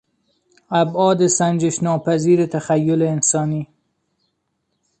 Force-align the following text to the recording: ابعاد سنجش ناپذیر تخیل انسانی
ابعاد 0.81 1.21
سنجش 1.27 1.83
ناپذیر 1.83 2.45
تخیل 2.45 3.01
انسانی 3.01 3.67